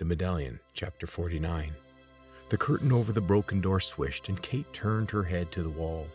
The 0.00 0.06
Medallion, 0.06 0.58
Chapter 0.72 1.06
49. 1.06 1.74
The 2.48 2.56
curtain 2.56 2.90
over 2.90 3.12
the 3.12 3.20
broken 3.20 3.60
door 3.60 3.80
swished, 3.80 4.30
and 4.30 4.40
Kate 4.40 4.72
turned 4.72 5.10
her 5.10 5.22
head 5.22 5.52
to 5.52 5.62
the 5.62 5.68
wall. 5.68 6.06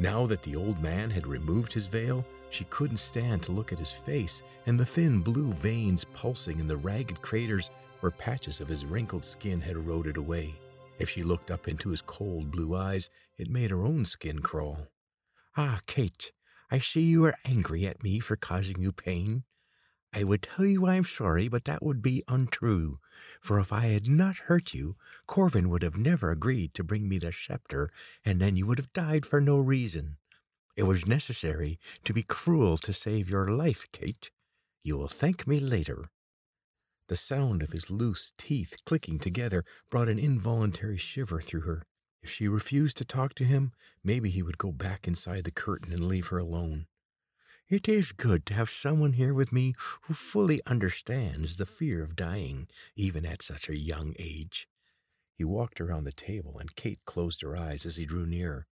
Now 0.00 0.26
that 0.26 0.42
the 0.42 0.56
old 0.56 0.82
man 0.82 1.08
had 1.08 1.28
removed 1.28 1.72
his 1.72 1.86
veil, 1.86 2.26
she 2.50 2.64
couldn't 2.64 2.96
stand 2.96 3.44
to 3.44 3.52
look 3.52 3.72
at 3.72 3.78
his 3.78 3.92
face 3.92 4.42
and 4.66 4.76
the 4.76 4.84
thin 4.84 5.20
blue 5.20 5.52
veins 5.52 6.02
pulsing 6.02 6.58
in 6.58 6.66
the 6.66 6.76
ragged 6.76 7.22
craters 7.22 7.70
where 8.00 8.10
patches 8.10 8.60
of 8.60 8.66
his 8.66 8.84
wrinkled 8.84 9.24
skin 9.24 9.60
had 9.60 9.76
eroded 9.76 10.16
away. 10.16 10.56
If 10.98 11.08
she 11.08 11.22
looked 11.22 11.52
up 11.52 11.68
into 11.68 11.90
his 11.90 12.02
cold 12.02 12.50
blue 12.50 12.74
eyes, 12.74 13.08
it 13.38 13.48
made 13.48 13.70
her 13.70 13.84
own 13.84 14.04
skin 14.04 14.40
crawl. 14.40 14.88
Ah, 15.56 15.78
Kate, 15.86 16.32
I 16.72 16.80
see 16.80 17.02
you 17.02 17.24
are 17.26 17.36
angry 17.44 17.86
at 17.86 18.02
me 18.02 18.18
for 18.18 18.34
causing 18.34 18.82
you 18.82 18.90
pain. 18.90 19.44
I 20.14 20.24
would 20.24 20.42
tell 20.42 20.66
you 20.66 20.86
I 20.86 20.96
am 20.96 21.04
sorry, 21.04 21.48
but 21.48 21.64
that 21.64 21.82
would 21.82 22.02
be 22.02 22.22
untrue. 22.28 22.98
For 23.40 23.58
if 23.58 23.72
I 23.72 23.86
had 23.86 24.08
not 24.08 24.36
hurt 24.36 24.74
you, 24.74 24.96
Corvin 25.26 25.70
would 25.70 25.82
have 25.82 25.96
never 25.96 26.30
agreed 26.30 26.74
to 26.74 26.84
bring 26.84 27.08
me 27.08 27.18
the 27.18 27.32
scepter, 27.32 27.90
and 28.24 28.40
then 28.40 28.56
you 28.56 28.66
would 28.66 28.78
have 28.78 28.92
died 28.92 29.24
for 29.24 29.40
no 29.40 29.56
reason. 29.56 30.18
It 30.76 30.82
was 30.84 31.06
necessary 31.06 31.78
to 32.04 32.12
be 32.12 32.22
cruel 32.22 32.76
to 32.78 32.92
save 32.92 33.30
your 33.30 33.48
life, 33.48 33.86
Kate. 33.92 34.30
You 34.84 34.98
will 34.98 35.08
thank 35.08 35.46
me 35.46 35.60
later. 35.60 36.10
The 37.08 37.16
sound 37.16 37.62
of 37.62 37.72
his 37.72 37.90
loose 37.90 38.32
teeth 38.36 38.82
clicking 38.84 39.18
together 39.18 39.64
brought 39.90 40.08
an 40.08 40.18
involuntary 40.18 40.98
shiver 40.98 41.40
through 41.40 41.62
her. 41.62 41.82
If 42.22 42.30
she 42.30 42.48
refused 42.48 42.96
to 42.98 43.04
talk 43.04 43.34
to 43.34 43.44
him, 43.44 43.72
maybe 44.04 44.30
he 44.30 44.42
would 44.42 44.58
go 44.58 44.72
back 44.72 45.08
inside 45.08 45.44
the 45.44 45.50
curtain 45.50 45.92
and 45.92 46.06
leave 46.06 46.28
her 46.28 46.38
alone. 46.38 46.86
It 47.72 47.88
is 47.88 48.12
good 48.12 48.44
to 48.44 48.54
have 48.54 48.68
someone 48.68 49.14
here 49.14 49.32
with 49.32 49.50
me 49.50 49.72
who 50.02 50.12
fully 50.12 50.60
understands 50.66 51.56
the 51.56 51.64
fear 51.64 52.02
of 52.02 52.14
dying, 52.14 52.68
even 52.96 53.24
at 53.24 53.40
such 53.40 53.66
a 53.66 53.78
young 53.78 54.14
age. 54.18 54.68
He 55.38 55.44
walked 55.44 55.80
around 55.80 56.04
the 56.04 56.12
table, 56.12 56.58
and 56.58 56.76
Kate 56.76 56.98
closed 57.06 57.40
her 57.40 57.56
eyes 57.56 57.86
as 57.86 57.96
he 57.96 58.04
drew 58.04 58.26
near. 58.26 58.66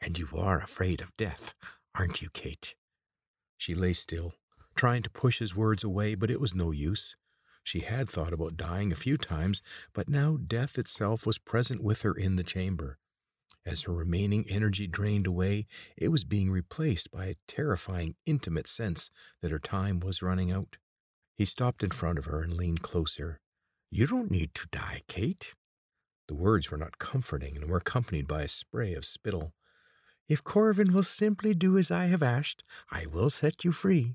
And 0.00 0.18
you 0.18 0.28
are 0.36 0.60
afraid 0.60 1.00
of 1.00 1.16
death, 1.16 1.54
aren't 1.94 2.20
you, 2.20 2.30
Kate? 2.32 2.74
She 3.58 3.76
lay 3.76 3.92
still, 3.92 4.32
trying 4.74 5.04
to 5.04 5.10
push 5.10 5.38
his 5.38 5.54
words 5.54 5.84
away, 5.84 6.16
but 6.16 6.28
it 6.28 6.40
was 6.40 6.52
no 6.52 6.72
use. 6.72 7.14
She 7.62 7.78
had 7.78 8.10
thought 8.10 8.32
about 8.32 8.56
dying 8.56 8.90
a 8.90 8.96
few 8.96 9.16
times, 9.16 9.62
but 9.92 10.08
now 10.08 10.36
death 10.36 10.78
itself 10.78 11.26
was 11.26 11.38
present 11.38 11.80
with 11.80 12.02
her 12.02 12.12
in 12.12 12.34
the 12.34 12.42
chamber. 12.42 12.98
As 13.64 13.82
her 13.82 13.92
remaining 13.92 14.44
energy 14.48 14.86
drained 14.86 15.26
away, 15.26 15.66
it 15.96 16.08
was 16.08 16.24
being 16.24 16.50
replaced 16.50 17.10
by 17.10 17.26
a 17.26 17.36
terrifying, 17.46 18.16
intimate 18.26 18.66
sense 18.66 19.10
that 19.40 19.52
her 19.52 19.60
time 19.60 20.00
was 20.00 20.22
running 20.22 20.50
out. 20.50 20.76
He 21.36 21.44
stopped 21.44 21.82
in 21.82 21.90
front 21.90 22.18
of 22.18 22.24
her 22.24 22.42
and 22.42 22.54
leaned 22.54 22.82
closer. 22.82 23.38
You 23.90 24.06
don't 24.06 24.30
need 24.30 24.54
to 24.54 24.66
die, 24.72 25.02
Kate. 25.06 25.54
The 26.28 26.34
words 26.34 26.70
were 26.70 26.78
not 26.78 26.98
comforting 26.98 27.56
and 27.56 27.66
were 27.66 27.78
accompanied 27.78 28.26
by 28.26 28.42
a 28.42 28.48
spray 28.48 28.94
of 28.94 29.04
spittle. 29.04 29.52
If 30.28 30.42
Corvin 30.42 30.92
will 30.92 31.02
simply 31.02 31.52
do 31.52 31.76
as 31.78 31.90
I 31.90 32.06
have 32.06 32.22
asked, 32.22 32.64
I 32.90 33.06
will 33.06 33.30
set 33.30 33.64
you 33.64 33.72
free. 33.72 34.14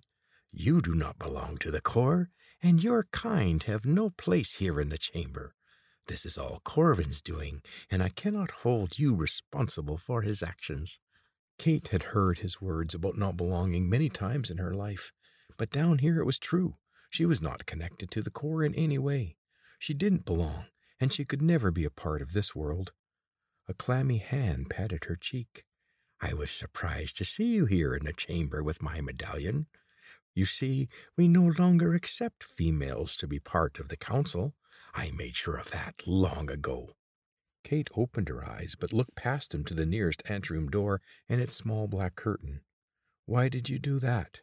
You 0.52 0.82
do 0.82 0.95
not 0.95 1.20
belong 1.20 1.58
to 1.59 1.72
the 1.72 1.82
Cor, 1.82 2.32
and 2.61 2.84
your 2.84 3.08
kind 3.11 3.64
have 3.64 3.86
no 3.86 4.09
place 4.09 4.56
here 4.56 4.80
in 4.80 4.89
the 4.89 4.98
chamber. 4.98 5.54
This 6.08 6.26
is 6.26 6.38
all 6.38 6.62
Corvin's 6.64 7.22
doing, 7.22 7.62
and 7.92 8.02
I 8.02 8.10
cannot 8.10 8.52
hold 8.64 8.98
you 8.98 9.14
responsible 9.14 9.98
for 9.98 10.22
his 10.22 10.42
actions. 10.42 11.00
Kate 11.60 11.90
had 11.90 12.04
heard 12.04 12.40
his 12.40 12.62
words 12.62 12.96
about 12.96 13.18
not 13.18 13.36
belonging 13.36 13.90
many 13.90 14.10
times 14.10 14.50
in 14.50 14.58
her 14.58 14.74
life, 14.74 15.12
but 15.58 15.72
down 15.72 15.98
here 15.98 16.20
it 16.20 16.26
was 16.26 16.40
true. 16.40 16.76
She 17.10 17.26
was 17.26 17.42
not 17.42 17.66
connected 17.66 18.10
to 18.12 18.22
the 18.22 18.30
Cor 18.30 18.64
in 18.64 18.74
any 18.76 18.98
way. 18.98 19.38
She 19.80 19.94
didn't 19.94 20.26
belong, 20.26 20.66
and 21.00 21.12
she 21.12 21.26
could 21.26 21.42
never 21.42 21.72
be 21.72 21.84
a 21.84 21.90
part 21.90 22.22
of 22.22 22.34
this 22.34 22.56
world. 22.56 22.94
A 23.68 23.74
clammy 23.74 24.20
hand 24.20 24.70
patted 24.70 25.06
her 25.06 25.16
cheek. 25.16 25.66
I 26.22 26.34
was 26.34 26.50
surprised 26.50 27.18
to 27.18 27.26
see 27.26 27.54
you 27.56 27.66
here 27.66 27.94
in 27.94 28.06
the 28.06 28.14
chamber 28.14 28.64
with 28.64 28.82
my 28.82 29.02
medallion. 29.02 29.67
You 30.34 30.46
see, 30.46 30.88
we 31.17 31.28
no 31.28 31.52
longer 31.60 31.94
accept 31.94 32.44
females 32.44 33.17
to 33.17 33.28
be 33.28 33.40
part 33.40 33.80
of 33.80 33.90
the 33.90 33.98
council. 33.98 34.54
I 34.98 35.12
made 35.12 35.36
sure 35.36 35.58
of 35.58 35.70
that 35.70 36.08
long 36.08 36.50
ago. 36.50 36.96
Kate 37.64 37.88
opened 37.96 38.30
her 38.30 38.44
eyes, 38.44 38.74
but 38.78 38.92
looked 38.92 39.16
past 39.16 39.54
him 39.54 39.64
to 39.66 39.76
the 39.76 39.86
nearest 39.86 40.24
anteroom 40.28 40.70
door 40.70 41.02
and 41.30 41.40
its 41.40 41.54
small 41.54 41.88
black 41.88 42.16
curtain. 42.16 42.62
Why 43.28 43.48
did 43.48 43.70
you 43.70 43.78
do 43.78 44.00
that? 44.00 44.40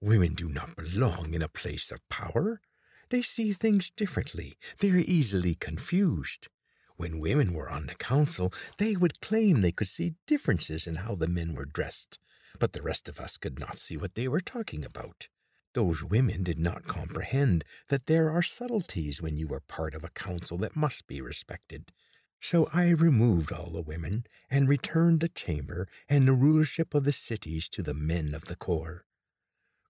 Women 0.00 0.34
do 0.34 0.48
not 0.48 0.74
belong 0.74 1.34
in 1.34 1.42
a 1.42 1.48
place 1.48 1.92
of 1.92 2.08
power. 2.08 2.62
They 3.10 3.20
see 3.20 3.52
things 3.52 3.90
differently. 3.90 4.56
They 4.78 4.90
are 4.90 4.96
easily 4.96 5.54
confused. 5.54 6.48
When 6.96 7.20
women 7.20 7.52
were 7.52 7.68
on 7.68 7.84
the 7.84 7.94
council, 7.94 8.54
they 8.78 8.96
would 8.96 9.20
claim 9.20 9.60
they 9.60 9.72
could 9.72 9.88
see 9.88 10.14
differences 10.26 10.86
in 10.86 10.94
how 10.94 11.14
the 11.14 11.28
men 11.28 11.54
were 11.54 11.66
dressed, 11.66 12.18
but 12.58 12.72
the 12.72 12.82
rest 12.82 13.06
of 13.06 13.20
us 13.20 13.36
could 13.36 13.58
not 13.58 13.76
see 13.76 13.98
what 13.98 14.14
they 14.14 14.28
were 14.28 14.40
talking 14.40 14.82
about. 14.82 15.28
Those 15.74 16.04
women 16.04 16.44
did 16.44 16.58
not 16.58 16.86
comprehend 16.86 17.64
that 17.88 18.06
there 18.06 18.30
are 18.30 18.42
subtleties 18.42 19.20
when 19.20 19.36
you 19.36 19.52
are 19.52 19.60
part 19.60 19.94
of 19.94 20.04
a 20.04 20.10
council 20.10 20.56
that 20.58 20.76
must 20.76 21.06
be 21.08 21.20
respected. 21.20 21.92
So 22.40 22.68
I 22.72 22.90
removed 22.90 23.50
all 23.50 23.70
the 23.70 23.82
women 23.82 24.24
and 24.48 24.68
returned 24.68 25.20
the 25.20 25.28
chamber 25.28 25.88
and 26.08 26.28
the 26.28 26.32
rulership 26.32 26.94
of 26.94 27.04
the 27.04 27.12
cities 27.12 27.68
to 27.70 27.82
the 27.82 27.94
men 27.94 28.34
of 28.34 28.44
the 28.44 28.54
Cor. 28.54 29.04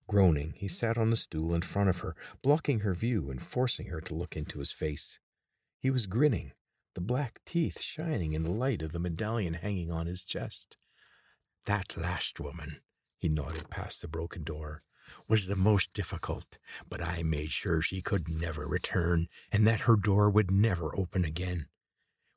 Groaning, 0.06 0.54
he 0.56 0.68
sat 0.68 0.96
on 0.96 1.10
the 1.10 1.16
stool 1.16 1.54
in 1.54 1.62
front 1.62 1.90
of 1.90 1.98
her, 1.98 2.14
blocking 2.42 2.80
her 2.80 2.94
view 2.94 3.30
and 3.30 3.42
forcing 3.42 3.86
her 3.86 4.00
to 4.02 4.14
look 4.14 4.36
into 4.36 4.60
his 4.60 4.72
face. 4.72 5.18
He 5.78 5.90
was 5.90 6.06
grinning, 6.06 6.52
the 6.94 7.00
black 7.00 7.40
teeth 7.44 7.80
shining 7.80 8.32
in 8.32 8.42
the 8.42 8.50
light 8.50 8.80
of 8.80 8.92
the 8.92 8.98
medallion 8.98 9.54
hanging 9.54 9.90
on 9.90 10.06
his 10.06 10.24
chest. 10.24 10.78
That 11.66 11.96
last 11.96 12.40
woman, 12.40 12.80
he 13.18 13.28
nodded 13.28 13.68
past 13.68 14.00
the 14.00 14.08
broken 14.08 14.44
door, 14.44 14.82
was 15.28 15.46
the 15.46 15.56
most 15.56 15.92
difficult, 15.92 16.58
but 16.88 17.02
I 17.02 17.22
made 17.22 17.50
sure 17.50 17.80
she 17.80 18.00
could 18.00 18.28
never 18.28 18.66
return 18.66 19.28
and 19.50 19.66
that 19.66 19.80
her 19.80 19.96
door 19.96 20.30
would 20.30 20.50
never 20.50 20.96
open 20.96 21.24
again. 21.24 21.66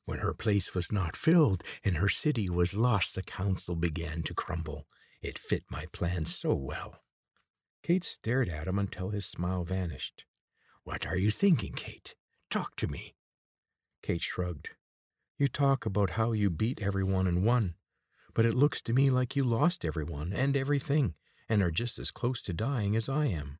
When 0.04 0.20
her 0.20 0.32
place 0.32 0.74
was 0.74 0.90
not 0.90 1.16
filled 1.16 1.62
and 1.84 1.98
her 1.98 2.08
city 2.08 2.48
was 2.48 2.74
lost, 2.74 3.14
the 3.14 3.22
council 3.22 3.76
began 3.76 4.22
to 4.22 4.34
crumble. 4.34 4.86
It 5.20 5.38
fit 5.38 5.64
my 5.70 5.86
plan 5.92 6.24
so 6.24 6.54
well. 6.54 7.02
Kate 7.82 8.04
stared 8.04 8.48
at 8.48 8.66
him 8.66 8.78
until 8.78 9.10
his 9.10 9.26
smile 9.26 9.64
vanished. 9.64 10.24
What 10.84 11.06
are 11.06 11.16
you 11.16 11.30
thinking, 11.30 11.74
Kate? 11.74 12.14
Talk 12.50 12.76
to 12.76 12.86
me. 12.86 13.14
Kate 14.02 14.22
shrugged. 14.22 14.70
You 15.38 15.48
talk 15.48 15.84
about 15.84 16.10
how 16.10 16.32
you 16.32 16.50
beat 16.50 16.80
everyone 16.80 17.26
and 17.26 17.44
won, 17.44 17.74
but 18.34 18.46
it 18.46 18.54
looks 18.54 18.80
to 18.82 18.92
me 18.92 19.10
like 19.10 19.36
you 19.36 19.44
lost 19.44 19.84
everyone 19.84 20.32
and 20.32 20.56
everything 20.56 21.14
and 21.48 21.62
are 21.62 21.70
just 21.70 21.98
as 21.98 22.10
close 22.10 22.42
to 22.42 22.52
dying 22.52 22.94
as 22.94 23.08
I 23.08 23.26
am. 23.26 23.58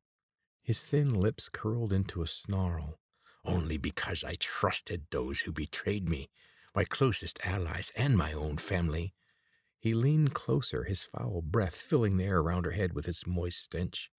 His 0.63 0.85
thin 0.85 1.09
lips 1.09 1.49
curled 1.49 1.93
into 1.93 2.23
a 2.23 2.27
snarl. 2.27 2.99
Only 3.45 3.79
because 3.79 4.23
I 4.25 4.35
trusted 4.39 5.07
those 5.11 5.41
who 5.41 5.53
betrayed 5.53 6.09
me, 6.09 6.29
my 6.75 6.85
closest 6.85 7.39
allies 7.47 7.91
and 7.97 8.17
my 8.17 8.33
own 8.33 8.59
family. 8.59 9.15
He 9.79 9.95
leaned 9.95 10.35
closer, 10.35 10.85
his 10.85 11.05
foul 11.05 11.41
breath 11.43 11.77
filling 11.77 12.17
the 12.17 12.25
air 12.25 12.41
around 12.41 12.67
her 12.67 12.73
head 12.73 12.93
with 12.93 13.09
its 13.09 13.27
moist 13.27 13.63
stench. 13.63 14.11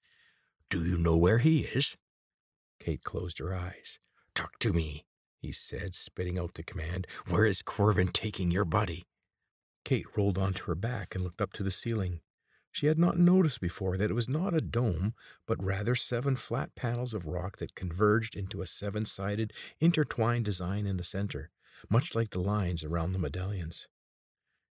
Do 0.70 0.84
you 0.84 0.98
know 0.98 1.16
where 1.16 1.40
he 1.40 1.62
is? 1.62 1.98
Kate 2.80 3.04
closed 3.04 3.40
her 3.40 3.54
eyes. 3.54 4.00
Talk 4.34 4.58
to 4.60 4.74
me, 4.74 5.06
he 5.38 5.52
said, 5.52 5.94
spitting 5.94 6.40
out 6.40 6.54
the 6.56 6.64
command. 6.64 7.06
Where 7.28 7.46
is 7.46 7.62
Corvin 7.62 8.08
taking 8.12 8.52
your 8.52 8.66
body? 8.66 9.06
Kate 9.84 10.08
rolled 10.16 10.38
onto 10.38 10.64
her 10.66 10.76
back 10.76 11.14
and 11.14 11.24
looked 11.24 11.42
up 11.42 11.54
to 11.54 11.64
the 11.64 11.72
ceiling. 11.72 12.22
She 12.80 12.88
had 12.88 12.98
not 12.98 13.20
noticed 13.20 13.60
before 13.60 13.98
that 13.98 14.10
it 14.10 14.14
was 14.14 14.30
not 14.30 14.54
a 14.54 14.62
dome, 14.62 15.14
but 15.46 15.62
rather 15.62 15.96
seven 15.96 16.38
flat 16.38 16.76
panels 16.76 17.14
of 17.14 17.28
rock 17.28 17.58
that 17.58 17.76
converged 17.76 18.38
into 18.38 18.62
a 18.62 18.66
seven 18.66 19.06
sided, 19.06 19.52
intertwined 19.82 20.46
design 20.46 20.88
in 20.88 20.96
the 20.96 21.04
center, 21.04 21.52
much 21.90 22.16
like 22.16 22.30
the 22.30 22.40
lines 22.40 22.82
around 22.82 23.12
the 23.12 23.20
medallions. 23.20 23.90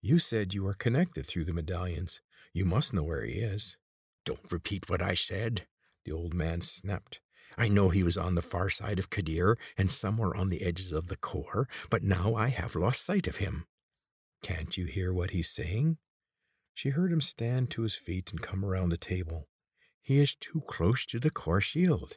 You 0.01 0.19
said 0.19 0.53
you 0.53 0.65
were 0.65 0.75
connected 0.75 1.27
through 1.27 1.45
the 1.45 1.53
medallions. 1.53 2.23
You 2.53 2.65
must 2.65 2.93
know 2.93 3.05
where 3.05 3.23
he 3.23 3.35
is. 3.35 3.77
Don't 4.25 4.51
repeat 4.51 4.91
what 4.91 5.01
I 5.01 5.15
said, 5.15 5.69
the 6.05 6.11
old 6.11 6.35
man 6.35 6.61
snapped. 6.61 7.21
I 7.57 7.69
know 7.69 7.91
he 7.91 8.03
was 8.03 8.19
on 8.19 8.35
the 8.35 8.43
far 8.43 8.69
side 8.69 8.99
of 8.99 9.11
Kadir 9.11 9.57
and 9.79 9.93
somewhere 9.93 10.35
on 10.35 10.49
the 10.49 10.63
edges 10.65 10.91
of 10.91 11.07
the 11.07 11.19
Cor, 11.19 11.69
but 11.89 12.03
now 12.03 12.35
I 12.35 12.49
have 12.49 12.75
lost 12.75 13.07
sight 13.07 13.29
of 13.29 13.37
him. 13.37 13.67
Can't 14.43 14.77
you 14.77 14.87
hear 14.87 15.13
what 15.13 15.31
he's 15.31 15.49
saying? 15.49 15.99
She 16.75 16.91
heard 16.91 17.13
him 17.13 17.21
stand 17.21 17.71
to 17.71 17.83
his 17.83 17.95
feet 17.95 18.31
and 18.31 18.41
come 18.41 18.65
around 18.65 18.89
the 18.89 18.97
table. 18.97 19.49
He 20.01 20.19
is 20.19 20.35
too 20.35 20.63
close 20.67 21.07
to 21.07 21.21
the 21.21 21.31
core 21.31 21.61
shield. 21.61 22.17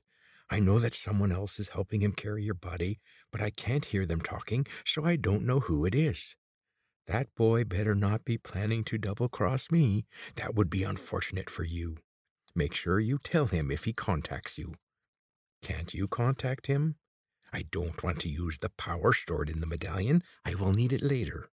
I 0.49 0.59
know 0.59 0.79
that 0.79 0.93
someone 0.93 1.31
else 1.31 1.59
is 1.59 1.69
helping 1.69 2.01
him 2.01 2.11
carry 2.11 2.43
your 2.43 2.53
body, 2.55 2.99
but 3.31 3.41
I 3.41 3.49
can't 3.49 3.85
hear 3.85 4.05
them 4.05 4.21
talking, 4.21 4.65
so 4.85 5.03
I 5.03 5.15
don't 5.15 5.45
know 5.45 5.59
who 5.59 5.85
it 5.85 5.95
is. 5.95 6.35
That 7.07 7.33
boy 7.35 7.63
better 7.63 7.93
not 7.93 8.25
be 8.25 8.37
planning 8.37 8.83
to 8.85 8.97
double 8.97 9.29
cross 9.29 9.69
me. 9.69 10.05
That 10.35 10.55
would 10.55 10.69
be 10.69 10.83
unfortunate 10.83 11.49
for 11.49 11.63
you. 11.63 11.97
Make 12.55 12.73
sure 12.73 12.99
you 12.99 13.19
tell 13.23 13.47
him 13.47 13.69
if 13.69 13.85
he 13.85 13.93
contacts 13.93 14.57
you. 14.57 14.75
Can't 15.61 15.93
you 15.93 16.07
contact 16.07 16.67
him? 16.67 16.95
I 17.53 17.63
don't 17.71 18.03
want 18.03 18.19
to 18.21 18.29
use 18.29 18.57
the 18.59 18.69
power 18.69 19.13
stored 19.13 19.49
in 19.49 19.59
the 19.59 19.67
medallion. 19.67 20.23
I 20.43 20.55
will 20.55 20.71
need 20.71 20.93
it 20.93 21.01
later. 21.01 21.49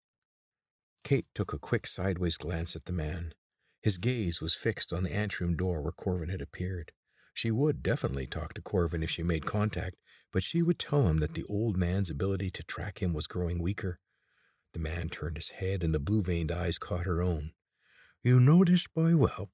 Kate 1.04 1.28
took 1.34 1.54
a 1.54 1.60
quick 1.60 1.88
sideways 1.88 2.38
glance 2.38 2.76
at 2.76 2.86
the 2.86 2.94
man. 2.94 3.34
His 3.82 3.98
gaze 3.98 4.42
was 4.42 4.54
fixed 4.54 4.92
on 4.92 5.04
the 5.04 5.14
anteroom 5.14 5.56
door 5.56 5.82
where 5.82 5.92
Corvin 5.92 6.30
had 6.30 6.42
appeared. 6.42 6.92
She 7.34 7.52
would 7.52 7.82
definitely 7.82 8.28
talk 8.28 8.54
to 8.54 8.62
Corvin 8.62 9.04
if 9.04 9.10
she 9.10 9.24
made 9.24 9.46
contact, 9.46 9.96
but 10.34 10.44
she 10.44 10.62
would 10.62 10.78
tell 10.78 11.08
him 11.08 11.20
that 11.20 11.34
the 11.34 11.46
old 11.46 11.78
man's 11.78 12.10
ability 12.10 12.52
to 12.52 12.64
track 12.64 13.02
him 13.02 13.14
was 13.14 13.28
growing 13.28 13.60
weaker. 13.60 14.00
The 14.74 14.80
man 14.80 15.10
turned 15.10 15.38
his 15.38 15.50
head, 15.50 15.84
and 15.84 15.94
the 15.94 16.00
blue 16.00 16.22
veined 16.22 16.52
eyes 16.52 16.78
caught 16.78 17.06
her 17.06 17.22
own. 17.22 17.54
You 18.22 18.40
know 18.40 18.64
this 18.64 18.86
boy 18.88 19.16
well. 19.16 19.50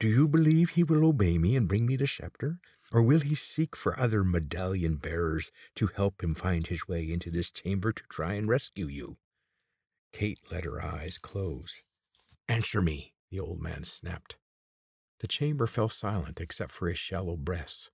Do 0.00 0.08
you 0.08 0.26
believe 0.26 0.70
he 0.70 0.82
will 0.82 1.06
obey 1.06 1.38
me 1.38 1.54
and 1.54 1.68
bring 1.68 1.86
me 1.86 1.96
the 1.96 2.06
scepter? 2.06 2.58
Or 2.90 3.02
will 3.02 3.20
he 3.20 3.34
seek 3.34 3.76
for 3.76 3.98
other 3.98 4.24
medallion 4.24 4.96
bearers 4.96 5.52
to 5.76 5.86
help 5.86 6.24
him 6.24 6.34
find 6.34 6.66
his 6.66 6.88
way 6.88 7.10
into 7.10 7.30
this 7.30 7.50
chamber 7.50 7.92
to 7.92 8.02
try 8.08 8.34
and 8.34 8.48
rescue 8.48 8.86
you? 8.86 9.18
Kate 10.12 10.40
let 10.50 10.64
her 10.64 10.82
eyes 10.82 11.18
close. 11.18 11.82
Answer 12.48 12.82
me, 12.82 13.14
the 13.30 13.40
old 13.40 13.60
man 13.60 13.84
snapped. 13.84 14.36
The 15.20 15.28
chamber 15.28 15.66
fell 15.66 15.88
silent 15.88 16.40
except 16.40 16.70
for 16.70 16.88
his 16.88 16.98
shallow 16.98 17.36
breaths. 17.36 17.90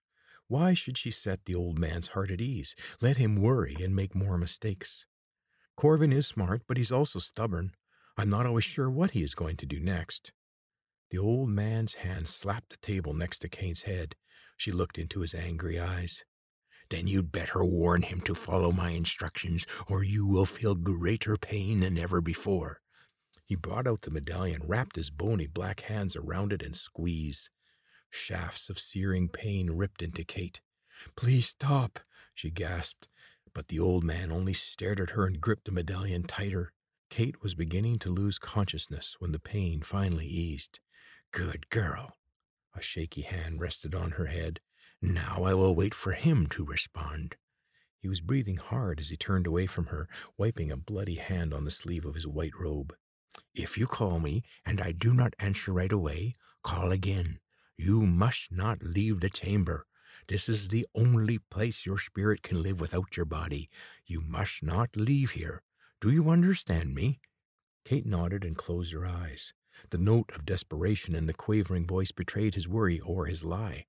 Why 0.49 0.73
should 0.73 0.97
she 0.97 1.11
set 1.11 1.45
the 1.45 1.55
old 1.55 1.79
man's 1.79 2.09
heart 2.09 2.31
at 2.31 2.41
ease, 2.41 2.75
let 3.01 3.19
him 3.19 3.37
worry 3.37 3.77
and 3.81 3.95
make 3.95 4.15
more 4.15 4.39
mistakes? 4.39 5.07
Corvin 5.77 6.13
is 6.13 6.27
smart, 6.27 6.63
but 6.67 6.77
he's 6.79 6.91
also 6.91 7.19
stubborn. 7.19 7.73
I'm 8.17 8.31
not 8.31 8.47
always 8.47 8.65
sure 8.65 8.91
what 8.91 9.13
he 9.13 9.23
is 9.23 9.35
going 9.35 9.57
to 9.59 9.67
do 9.67 9.79
next. 9.79 10.33
The 11.11 11.19
old 11.19 11.51
man's 11.51 11.95
hand 11.95 12.29
slapped 12.29 12.71
the 12.71 12.77
table 12.79 13.15
next 13.15 13.39
to 13.41 13.49
Kate's 13.49 13.83
head. 13.83 14.17
She 14.57 14.73
looked 14.73 14.99
into 14.99 15.21
his 15.21 15.35
angry 15.35 15.79
eyes. 15.79 16.25
Then 16.91 17.07
you'd 17.07 17.33
better 17.33 17.65
warn 17.65 18.03
him 18.03 18.21
to 18.23 18.35
follow 18.35 18.73
my 18.73 18.91
instructions, 18.91 19.67
or 19.89 20.03
you 20.03 20.27
will 20.27 20.47
feel 20.47 20.75
greater 20.75 21.37
pain 21.37 21.81
than 21.81 21.99
ever 21.99 22.21
before. 22.21 22.81
He 23.45 23.57
brought 23.57 23.87
out 23.87 24.03
the 24.03 24.11
medallion, 24.11 24.63
wrapped 24.65 24.97
his 24.97 25.11
bony 25.11 25.47
black 25.47 25.81
hands 25.81 26.17
around 26.17 26.53
it, 26.53 26.63
and 26.63 26.75
squeezed. 26.75 27.51
Shafts 28.11 28.71
of 28.71 28.79
searing 28.79 29.29
pain 29.29 29.71
ripped 29.71 30.03
into 30.03 30.25
Kate. 30.25 30.61
Please 31.15 31.49
stop, 31.49 32.01
she 32.35 32.51
gasped 32.51 33.09
but 33.59 33.67
the 33.67 33.81
old 33.81 34.05
man 34.05 34.31
only 34.31 34.53
stared 34.53 35.01
at 35.01 35.11
her 35.11 35.27
and 35.27 35.41
gripped 35.41 35.65
the 35.65 35.73
medallion 35.73 36.23
tighter. 36.23 36.73
Kate 37.11 37.43
was 37.43 37.55
beginning 37.57 37.99
to 37.99 38.09
lose 38.09 38.39
consciousness 38.39 39.17
when 39.19 39.33
the 39.33 39.41
pain 39.41 39.83
finally 39.83 40.29
eased. 40.29 40.79
Good 41.33 41.69
girl. 41.69 42.13
A 42.77 42.81
shaky 42.81 43.23
hand 43.23 43.61
rested 43.61 43.97
on 43.97 44.13
her 44.13 44.27
head. 44.27 44.61
Now 45.01 45.45
I 45.45 45.55
will 45.55 45.75
wait 45.75 45.95
for 45.95 46.13
him 46.13 46.47
to 46.49 46.65
respond. 46.65 47.37
He 48.01 48.09
was 48.09 48.21
breathing 48.21 48.57
hard 48.57 49.01
as 49.01 49.11
he 49.11 49.17
turned 49.17 49.47
away 49.47 49.67
from 49.67 49.87
her, 49.87 50.09
wiping 50.37 50.71
a 50.71 50.77
bloody 50.77 51.17
hand 51.17 51.55
on 51.55 51.65
the 51.65 51.71
sleeve 51.71 52.05
of 52.05 52.15
his 52.15 52.27
white 52.27 52.59
robe. 52.59 52.95
If 53.55 53.79
you 53.79 53.87
call 53.87 54.19
me 54.21 54.43
and 54.65 54.81
I 54.81 54.93
do 54.93 55.13
not 55.13 55.35
answer 55.39 55.73
right 55.73 55.93
away, 55.93 56.33
call 56.63 56.93
again. 56.93 57.39
You 57.77 58.03
must 58.03 58.51
not 58.51 58.83
leave 58.83 59.21
the 59.21 59.31
chamber. 59.31 59.87
This 60.27 60.49
is 60.49 60.69
the 60.69 60.87
only 60.95 61.39
place 61.39 61.87
your 61.87 61.99
spirit 61.99 62.43
can 62.43 62.63
live 62.63 62.81
without 62.81 63.17
your 63.17 63.27
body. 63.27 63.69
You 64.07 64.21
must 64.21 64.63
not 64.63 64.97
leave 64.97 65.33
here. 65.33 65.63
Do 66.01 66.11
you 66.11 66.29
understand 66.29 66.95
me? 66.95 67.21
Kate 67.85 68.05
nodded 68.05 68.45
and 68.45 68.57
closed 68.57 68.93
her 68.93 69.07
eyes. 69.07 69.55
The 69.91 69.99
note 69.99 70.33
of 70.35 70.45
desperation 70.45 71.15
in 71.15 71.27
the 71.27 71.33
quavering 71.33 71.87
voice 71.87 72.13
betrayed 72.13 72.55
his 72.55 72.69
worry 72.69 73.01
or 73.01 73.27
his 73.27 73.45
lie. 73.45 73.87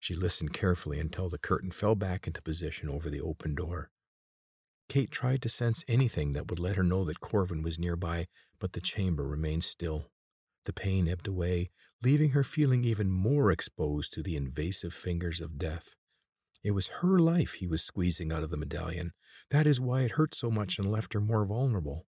She 0.00 0.14
listened 0.14 0.54
carefully 0.54 0.98
until 0.98 1.28
the 1.28 1.38
curtain 1.38 1.70
fell 1.70 1.94
back 1.94 2.26
into 2.26 2.42
position 2.42 2.88
over 2.88 3.10
the 3.10 3.20
open 3.20 3.54
door. 3.54 3.90
Kate 4.88 5.10
tried 5.10 5.42
to 5.42 5.48
sense 5.48 5.84
anything 5.86 6.32
that 6.32 6.48
would 6.48 6.58
let 6.58 6.74
her 6.74 6.82
know 6.82 7.04
that 7.04 7.20
Corvin 7.20 7.62
was 7.62 7.78
nearby, 7.78 8.26
but 8.58 8.72
the 8.72 8.80
chamber 8.80 9.24
remained 9.24 9.62
still. 9.62 10.10
The 10.64 10.72
pain 10.72 11.06
ebbed 11.06 11.28
away, 11.28 11.70
leaving 12.02 12.30
her 12.30 12.42
feeling 12.42 12.82
even 12.82 13.10
more 13.10 13.52
exposed 13.52 14.12
to 14.14 14.22
the 14.22 14.36
invasive 14.36 14.92
fingers 14.92 15.40
of 15.40 15.58
death. 15.58 15.94
It 16.64 16.72
was 16.72 16.88
her 17.00 17.18
life 17.18 17.54
he 17.54 17.66
was 17.66 17.82
squeezing 17.82 18.32
out 18.32 18.42
of 18.42 18.50
the 18.50 18.56
medallion. 18.56 19.12
That 19.50 19.66
is 19.66 19.80
why 19.80 20.02
it 20.02 20.12
hurt 20.12 20.34
so 20.34 20.50
much 20.50 20.78
and 20.78 20.90
left 20.90 21.12
her 21.12 21.20
more 21.20 21.44
vulnerable. 21.44 22.06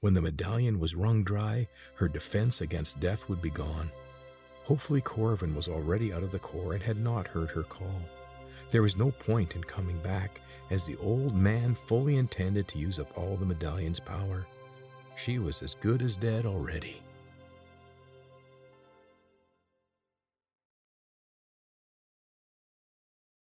When 0.00 0.14
the 0.14 0.22
medallion 0.22 0.78
was 0.78 0.94
wrung 0.94 1.24
dry, 1.24 1.68
her 1.96 2.08
defense 2.08 2.60
against 2.60 3.00
death 3.00 3.28
would 3.28 3.42
be 3.42 3.50
gone. 3.50 3.90
Hopefully, 4.64 5.00
Corvin 5.00 5.54
was 5.54 5.68
already 5.68 6.12
out 6.12 6.22
of 6.22 6.30
the 6.30 6.38
core 6.38 6.72
and 6.72 6.82
had 6.82 6.96
not 6.96 7.26
heard 7.26 7.50
her 7.50 7.62
call. 7.62 8.00
There 8.70 8.82
was 8.82 8.96
no 8.96 9.10
point 9.10 9.54
in 9.54 9.62
coming 9.62 9.98
back, 9.98 10.40
as 10.70 10.86
the 10.86 10.96
old 10.96 11.34
man 11.34 11.74
fully 11.74 12.16
intended 12.16 12.66
to 12.68 12.78
use 12.78 12.98
up 12.98 13.16
all 13.16 13.36
the 13.36 13.44
medallion's 13.44 14.00
power. 14.00 14.46
She 15.16 15.38
was 15.38 15.62
as 15.62 15.74
good 15.74 16.00
as 16.02 16.16
dead 16.16 16.46
already. 16.46 17.03